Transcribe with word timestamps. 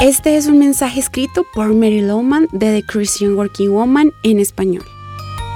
Este 0.00 0.38
es 0.38 0.46
un 0.46 0.58
mensaje 0.58 0.98
escrito 0.98 1.44
por 1.52 1.74
Mary 1.74 2.00
Lowman 2.00 2.48
de 2.52 2.80
The 2.80 2.86
Christian 2.86 3.34
Working 3.34 3.70
Woman 3.70 4.12
en 4.22 4.38
español. 4.38 4.82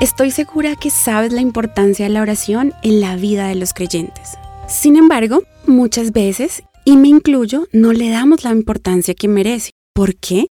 Estoy 0.03 0.33
segura 0.33 0.77
que 0.77 0.91
sabes 0.91 1.33
la 1.33 1.41
importancia 1.41 2.05
de 2.05 2.13
la 2.13 2.21
oración 2.21 2.75
en 2.83 3.01
la 3.01 3.17
vida 3.17 3.49
de 3.49 3.55
los 3.55 3.73
creyentes. 3.73 4.37
Sin 4.69 4.97
embargo, 4.97 5.45
muchas 5.67 6.13
veces, 6.13 6.63
y 6.85 6.99
me 6.99 7.09
incluyo, 7.09 7.69
no 7.73 7.95
le 7.95 8.11
damos 8.11 8.45
la 8.45 8.51
importancia 8.51 9.15
que 9.15 9.29
merece. 9.29 9.71
¿Por 9.95 10.15
qué? 10.15 10.47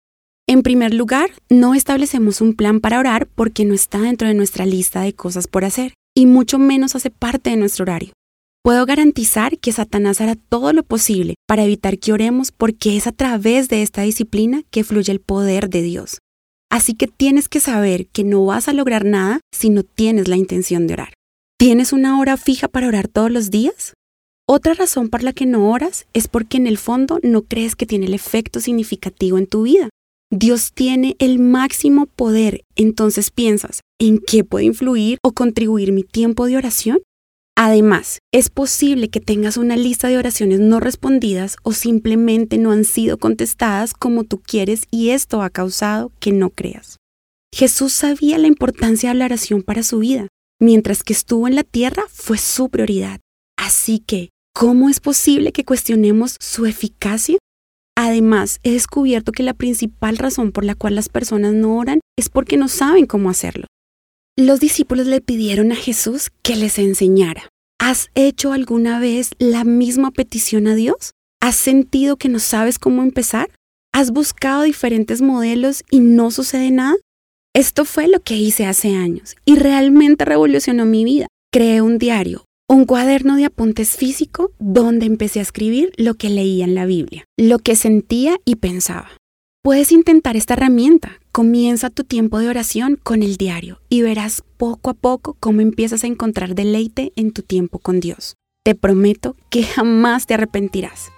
En 0.47 0.63
primer 0.63 0.95
lugar, 0.95 1.29
no 1.49 1.75
establecemos 1.75 2.41
un 2.41 2.55
plan 2.55 2.79
para 2.79 2.97
orar 2.97 3.27
porque 3.27 3.63
no 3.63 3.75
está 3.75 3.99
dentro 3.99 4.27
de 4.27 4.33
nuestra 4.33 4.65
lista 4.65 5.01
de 5.01 5.13
cosas 5.13 5.45
por 5.45 5.65
hacer, 5.65 5.93
y 6.17 6.25
mucho 6.25 6.57
menos 6.57 6.95
hace 6.95 7.11
parte 7.11 7.51
de 7.51 7.57
nuestro 7.57 7.83
horario. 7.83 8.13
Puedo 8.63 8.85
garantizar 8.85 9.59
que 9.59 9.73
Satanás 9.73 10.21
hará 10.21 10.35
todo 10.35 10.71
lo 10.71 10.83
posible 10.83 11.35
para 11.45 11.65
evitar 11.65 11.99
que 11.99 12.13
oremos 12.13 12.53
porque 12.53 12.95
es 12.95 13.07
a 13.07 13.11
través 13.11 13.67
de 13.67 13.81
esta 13.81 14.03
disciplina 14.03 14.63
que 14.71 14.85
fluye 14.85 15.11
el 15.11 15.19
poder 15.19 15.69
de 15.69 15.81
Dios. 15.81 16.19
Así 16.71 16.93
que 16.93 17.07
tienes 17.07 17.49
que 17.49 17.59
saber 17.59 18.07
que 18.07 18.23
no 18.23 18.45
vas 18.45 18.69
a 18.69 18.73
lograr 18.73 19.03
nada 19.03 19.41
si 19.53 19.69
no 19.69 19.83
tienes 19.83 20.29
la 20.29 20.37
intención 20.37 20.87
de 20.87 20.93
orar. 20.93 21.13
¿Tienes 21.59 21.91
una 21.91 22.17
hora 22.17 22.37
fija 22.37 22.69
para 22.69 22.87
orar 22.87 23.09
todos 23.09 23.29
los 23.29 23.51
días? 23.51 23.95
Otra 24.47 24.73
razón 24.73 25.09
por 25.09 25.23
la 25.23 25.33
que 25.33 25.45
no 25.45 25.69
oras 25.69 26.05
es 26.13 26.29
porque 26.29 26.55
en 26.55 26.65
el 26.65 26.77
fondo 26.77 27.19
no 27.21 27.41
crees 27.41 27.75
que 27.75 27.85
tiene 27.85 28.05
el 28.05 28.13
efecto 28.13 28.61
significativo 28.61 29.37
en 29.37 29.47
tu 29.47 29.63
vida. 29.63 29.89
Dios 30.31 30.71
tiene 30.71 31.17
el 31.19 31.37
máximo 31.37 32.05
poder, 32.05 32.61
entonces 32.77 33.29
piensas, 33.29 33.81
¿en 33.99 34.19
qué 34.19 34.45
puede 34.45 34.63
influir 34.63 35.17
o 35.21 35.33
contribuir 35.33 35.91
mi 35.91 36.03
tiempo 36.03 36.45
de 36.45 36.55
oración? 36.55 36.99
Además, 37.55 38.19
es 38.31 38.49
posible 38.49 39.09
que 39.09 39.19
tengas 39.19 39.57
una 39.57 39.77
lista 39.77 40.07
de 40.07 40.17
oraciones 40.17 40.59
no 40.59 40.79
respondidas 40.79 41.57
o 41.61 41.71
simplemente 41.71 42.57
no 42.57 42.71
han 42.71 42.83
sido 42.83 43.17
contestadas 43.17 43.93
como 43.93 44.23
tú 44.23 44.41
quieres 44.41 44.83
y 44.89 45.11
esto 45.11 45.41
ha 45.43 45.49
causado 45.49 46.11
que 46.19 46.31
no 46.31 46.49
creas. 46.49 46.97
Jesús 47.53 47.93
sabía 47.93 48.39
la 48.39 48.47
importancia 48.47 49.09
de 49.09 49.15
la 49.15 49.25
oración 49.25 49.61
para 49.61 49.83
su 49.83 49.99
vida. 49.99 50.27
Mientras 50.59 51.03
que 51.03 51.13
estuvo 51.13 51.47
en 51.47 51.55
la 51.55 51.63
tierra 51.63 52.03
fue 52.09 52.39
su 52.39 52.69
prioridad. 52.69 53.19
Así 53.57 53.99
que, 53.99 54.29
¿cómo 54.55 54.89
es 54.89 54.99
posible 54.99 55.51
que 55.51 55.63
cuestionemos 55.63 56.37
su 56.39 56.65
eficacia? 56.65 57.37
Además, 57.95 58.59
he 58.63 58.71
descubierto 58.71 59.31
que 59.31 59.43
la 59.43 59.53
principal 59.53 60.17
razón 60.17 60.51
por 60.51 60.65
la 60.65 60.73
cual 60.73 60.95
las 60.95 61.09
personas 61.09 61.53
no 61.53 61.77
oran 61.77 61.99
es 62.17 62.29
porque 62.29 62.57
no 62.57 62.67
saben 62.67 63.05
cómo 63.05 63.29
hacerlo. 63.29 63.67
Los 64.35 64.59
discípulos 64.59 65.05
le 65.05 65.21
pidieron 65.21 65.71
a 65.71 65.75
Jesús 65.75 66.31
que 66.41 66.55
les 66.55 66.79
enseñara. 66.79 67.49
¿Has 67.79 68.09
hecho 68.15 68.51
alguna 68.51 68.99
vez 68.99 69.29
la 69.37 69.63
misma 69.63 70.09
petición 70.09 70.65
a 70.65 70.73
Dios? 70.73 71.11
¿Has 71.39 71.55
sentido 71.55 72.17
que 72.17 72.29
no 72.29 72.39
sabes 72.39 72.79
cómo 72.79 73.03
empezar? 73.03 73.51
¿Has 73.93 74.09
buscado 74.09 74.63
diferentes 74.63 75.21
modelos 75.21 75.83
y 75.91 75.99
no 75.99 76.31
sucede 76.31 76.71
nada? 76.71 76.95
Esto 77.53 77.85
fue 77.85 78.07
lo 78.07 78.21
que 78.21 78.35
hice 78.35 78.65
hace 78.65 78.95
años 78.95 79.35
y 79.45 79.55
realmente 79.57 80.25
revolucionó 80.25 80.87
mi 80.87 81.05
vida. 81.05 81.27
Creé 81.51 81.83
un 81.83 81.99
diario, 81.99 82.45
un 82.67 82.85
cuaderno 82.85 83.35
de 83.37 83.45
apuntes 83.45 83.91
físico 83.91 84.51
donde 84.57 85.05
empecé 85.05 85.37
a 85.37 85.43
escribir 85.43 85.93
lo 85.95 86.15
que 86.15 86.31
leía 86.31 86.65
en 86.65 86.73
la 86.73 86.87
Biblia, 86.87 87.25
lo 87.37 87.59
que 87.59 87.75
sentía 87.75 88.37
y 88.45 88.55
pensaba. 88.55 89.11
Puedes 89.65 89.93
intentar 89.93 90.35
esta 90.35 90.55
herramienta. 90.55 91.21
Comienza 91.31 91.89
tu 91.89 92.03
tiempo 92.03 92.37
de 92.37 92.49
oración 92.49 92.99
con 93.01 93.23
el 93.23 93.37
diario 93.37 93.79
y 93.87 94.01
verás 94.01 94.43
poco 94.57 94.89
a 94.89 94.93
poco 94.93 95.37
cómo 95.39 95.61
empiezas 95.61 96.03
a 96.03 96.07
encontrar 96.07 96.53
deleite 96.53 97.13
en 97.15 97.31
tu 97.31 97.43
tiempo 97.43 97.79
con 97.79 98.01
Dios. 98.01 98.35
Te 98.65 98.75
prometo 98.75 99.37
que 99.49 99.63
jamás 99.63 100.27
te 100.27 100.33
arrepentirás. 100.33 101.13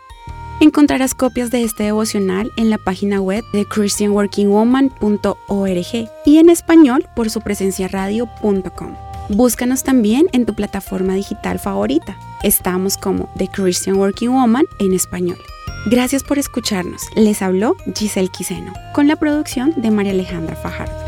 Encontrarás 0.59 1.15
copias 1.15 1.49
de 1.49 1.63
este 1.63 1.85
devocional 1.85 2.51
en 2.55 2.69
la 2.69 2.77
página 2.77 3.19
web 3.19 3.43
de 3.51 3.65
christianworkingwoman.org 3.65 6.09
y 6.27 6.37
en 6.37 6.49
español 6.49 7.07
por 7.15 7.31
su 7.31 7.41
presencia 7.41 7.87
radio.com. 7.87 8.95
Búscanos 9.29 9.83
también 9.83 10.27
en 10.33 10.45
tu 10.45 10.53
plataforma 10.53 11.15
digital 11.15 11.57
favorita. 11.57 12.15
Estamos 12.43 12.95
como 12.95 13.27
The 13.39 13.47
Christian 13.47 13.95
Working 13.95 14.29
Woman 14.29 14.65
en 14.77 14.93
español. 14.93 15.39
Gracias 15.87 16.23
por 16.23 16.39
escucharnos. 16.39 17.09
Les 17.15 17.43
habló 17.43 17.77
Giselle 17.95 18.29
Quiseno, 18.29 18.73
con 18.93 19.07
la 19.07 19.17
producción 19.17 19.71
de 19.77 19.91
María 19.91 20.13
Alejandra 20.13 20.55
Fajardo. 20.55 21.04